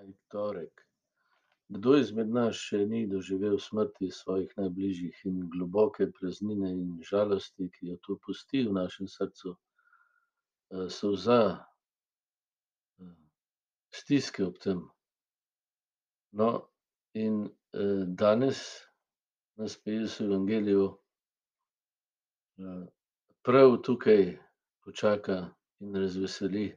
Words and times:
Maj 0.00 0.12
torek. 0.32 0.80
Kdo 1.68 1.92
izmed 2.00 2.30
nas 2.32 2.56
še 2.56 2.78
ni 2.88 3.02
doživel 3.06 3.58
smrti 3.60 4.08
svojih 4.10 4.54
najbližjih 4.56 5.18
in 5.28 5.42
globoke 5.52 6.06
praznine 6.16 6.70
in 6.72 6.94
žalosti, 7.04 7.68
ki 7.74 7.90
jo 7.90 7.96
to 8.06 8.16
pusti 8.24 8.62
v 8.64 8.72
našem 8.72 9.08
srcu? 9.08 9.52
solza, 10.88 11.66
stiske 13.92 14.44
ob 14.46 14.58
tem. 14.62 14.82
No, 16.32 16.50
in, 17.14 17.50
danes 18.06 18.62
nas 19.58 19.78
Jezus 19.84 20.20
v 20.20 20.30
evangeliju, 20.30 20.84
prav 23.42 23.76
tukaj 23.82 24.38
počaka 24.84 25.42
in 25.80 25.96
razveseli, 25.96 26.68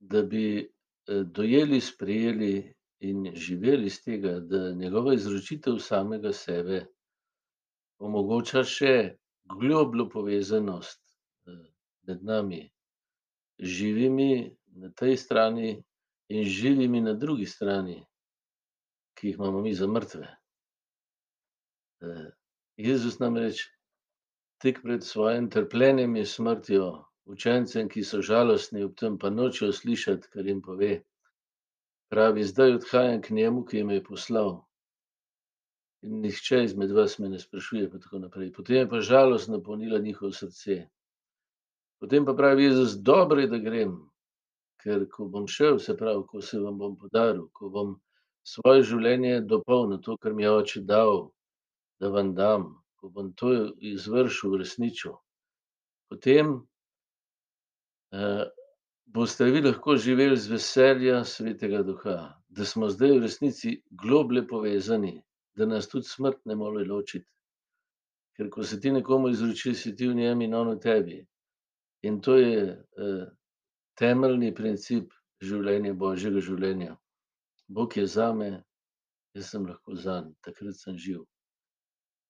da 0.00 0.22
bi, 0.22 0.66
dojeli, 1.06 1.80
sprejeli 1.80 2.74
in 3.00 3.32
živeli 3.34 3.86
iz 3.86 4.02
tega, 4.02 4.40
da 4.40 4.72
njegova 4.72 5.14
izročitev 5.14 5.78
samega 5.78 6.32
sebe 6.32 6.86
omogoča 7.98 8.64
še 8.64 9.16
globljo 9.46 10.08
povezanost, 10.12 11.00
med 12.06 12.24
nami, 12.24 12.62
živimi 13.58 14.56
na 14.66 14.90
tej 14.92 15.16
strani 15.16 15.76
in 16.28 16.44
živimi 16.44 17.00
na 17.00 17.14
drugi 17.14 17.46
strani, 17.46 18.02
ki 19.16 19.28
jih 19.28 19.38
imamo 19.38 19.60
mi 19.60 19.74
za 19.74 19.86
mrtve. 19.86 20.28
Jezus 22.76 23.18
namreč 23.18 23.64
tik 24.60 24.82
pred 24.82 25.04
svojim 25.04 25.50
trpljenjem 25.50 26.16
in 26.16 26.26
smrtjo 26.26 27.05
učencem, 27.26 27.88
ki 27.88 28.04
so 28.04 28.22
žalostni 28.22 28.84
ob 28.84 28.94
tem, 28.96 29.18
pa 29.18 29.30
nočejo 29.30 29.72
slišati, 29.72 30.28
kar 30.32 30.46
jim 30.46 30.62
pove, 30.62 31.02
pravi: 32.10 32.44
"Zdaj 32.44 32.74
odhajam 32.78 33.22
k 33.22 33.30
njemu, 33.30 33.64
ki 33.64 33.84
me 33.84 33.94
je 33.94 34.04
poslal, 34.04 34.64
in 36.02 36.20
nihče 36.22 36.64
izmed 36.64 36.90
vas 36.90 37.18
me 37.18 37.28
ne 37.28 37.38
sprašuje," 37.38 37.90
pa 37.90 37.98
tako 37.98 38.18
naprej. 38.18 38.52
Potem 38.52 38.76
je 38.76 38.88
pa 38.88 39.00
žalost 39.00 39.48
napolnila 39.48 39.98
njihovo 39.98 40.32
srce. 40.32 40.88
Potem 42.00 42.24
pa 42.24 42.34
pravi 42.34 42.64
Jezus: 42.64 42.94
"Dobro 42.94 43.40
je, 43.40 43.48
da 43.48 43.58
grem, 43.58 43.96
ker 44.82 45.08
ko 45.10 45.26
bom 45.26 45.46
šel, 45.48 45.78
se 45.78 45.96
pravi, 45.96 46.22
ko 46.28 46.40
se 46.40 46.60
vam 46.60 46.78
bom 46.78 46.96
podaril, 46.96 47.48
ko 47.52 47.68
bom 47.68 47.96
svoje 48.46 48.82
življenje 48.82 49.40
dopolnil, 49.40 49.98
to, 49.98 50.16
kar 50.16 50.34
mi 50.34 50.42
je 50.42 50.52
oče 50.52 50.80
dal, 50.86 51.30
da 52.00 52.08
vam 52.08 52.34
dam, 52.34 52.68
ko 53.00 53.08
bom 53.08 53.32
to 53.32 53.52
izvršil, 53.80 54.52
uresničil, 54.54 55.16
potem, 56.08 56.60
boste 59.06 59.44
vi 59.44 59.62
lahko 59.62 59.96
živeli 59.96 60.36
z 60.36 60.50
veselja 60.50 61.24
svetega 61.24 61.82
duha, 61.82 62.18
da 62.48 62.64
smo 62.64 62.88
zdaj 62.88 63.16
v 63.16 63.22
resnici 63.22 63.76
globlje 63.90 64.46
povezani, 64.48 65.22
da 65.56 65.66
nas 65.66 65.88
tudi 65.88 66.08
smrt 66.08 66.44
ne 66.44 66.54
more 66.54 66.84
ločiti. 66.84 67.28
Ker 68.36 68.50
ko 68.50 68.64
se 68.64 68.80
ti 68.80 68.92
nekomu 68.92 69.28
izročiš, 69.32 69.82
si 69.82 69.96
ti 69.96 70.08
v 70.08 70.14
njem 70.14 70.42
in 70.44 70.54
on 70.54 70.74
v 70.74 70.80
tebi. 70.80 71.22
In 72.04 72.20
to 72.20 72.36
je, 72.36 72.76
temeljni 73.96 74.52
princip 74.54 75.12
življenja, 75.42 75.94
božjega 75.96 76.42
življenja. 76.44 76.96
Bog 77.68 77.96
je 77.96 78.04
zame, 78.06 78.50
jaz 79.34 79.50
sem 79.52 79.64
lahko 79.66 79.96
zanj, 79.96 80.30
takrat 80.44 80.76
sem 80.78 80.98
živ. 81.00 81.24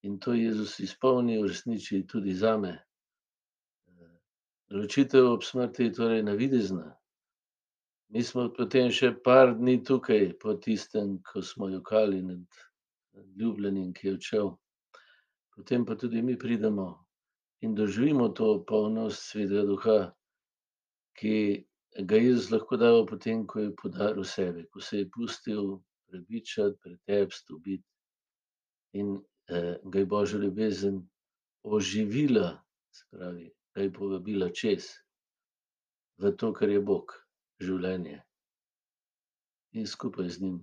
In 0.06 0.18
to 0.22 0.36
Jezus 0.36 0.78
izpolni, 0.80 1.40
uresniči 1.42 2.04
tudi 2.08 2.34
zame. 2.38 2.76
Ločitev 4.70 5.26
ob 5.30 5.44
smrti 5.44 5.84
je 5.84 5.92
torej 5.92 6.22
navidezna. 6.22 6.88
Mi 8.08 8.22
smo 8.22 8.48
potem 8.54 8.90
še 8.90 9.12
par 9.24 9.52
dni 9.54 9.76
tukaj 9.86 10.32
po 10.42 10.54
tistem, 10.62 11.18
ko 11.26 11.42
smo 11.42 11.68
jokali 11.70 12.22
nad 12.22 12.58
ljubljenim, 13.38 13.92
ki 13.94 14.08
je 14.08 14.14
odšel. 14.14 14.50
Potem 15.54 15.86
pa 15.86 15.94
tudi 15.94 16.22
mi 16.22 16.36
pridemo 16.38 16.88
in 17.62 17.74
doživimo 17.74 18.28
to 18.28 18.64
polnost 18.66 19.30
svetega 19.30 19.64
duha, 19.70 19.98
ki 21.18 21.36
ga 22.02 22.18
Jezus 22.20 22.50
lahko 22.50 22.76
da 22.76 22.90
potem, 23.08 23.46
ko 23.46 23.60
je 23.60 23.74
podaril 23.82 24.24
sebe, 24.24 24.66
ko 24.70 24.80
se 24.80 24.98
je 24.98 25.10
pustil 25.10 25.78
prepričati, 26.10 26.78
pretepsti, 26.82 27.54
ubiti 27.54 27.86
in, 28.98 29.16
ga 29.82 29.98
je 29.98 30.06
božja 30.06 30.38
ljubezen 30.42 31.00
oživila, 31.62 32.58
se 32.92 33.06
pravi, 33.10 33.50
da 33.76 33.82
je 33.82 33.92
povabila 33.92 34.48
čez 34.48 34.88
v 36.16 36.32
to, 36.32 36.48
kar 36.56 36.70
je 36.72 36.80
Bog, 36.80 37.12
življenje. 37.60 38.22
In 39.76 39.84
skupaj 39.84 40.30
z 40.32 40.40
njim 40.40 40.56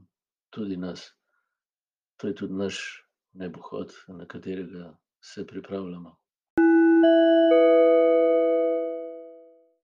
tudi 0.50 0.80
nas. 0.82 1.06
To 2.18 2.32
je 2.32 2.36
tudi 2.42 2.58
naš 2.58 2.82
nebohod, 3.38 3.94
na 4.18 4.26
katerega 4.26 4.96
se 5.22 5.46
pripravljamo. 5.46 6.18